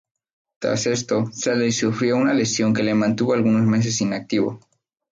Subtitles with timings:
[0.59, 4.59] Tras esto, Shelley sufrió una lesión que le mantuvo algunos meses inactivo.